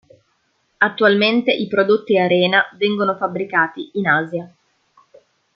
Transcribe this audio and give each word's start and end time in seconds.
Attualmente 0.79 1.51
i 1.51 1.67
prodotti 1.67 2.17
Arena 2.17 2.65
vengono 2.75 3.15
fabbricati 3.15 3.91
in 3.99 4.07
Asia. 4.07 4.51